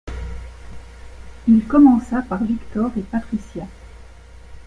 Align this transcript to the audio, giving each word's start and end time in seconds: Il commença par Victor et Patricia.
Il 1.47 1.67
commença 1.67 2.23
par 2.23 2.43
Victor 2.43 2.89
et 2.97 3.03
Patricia. 3.03 3.67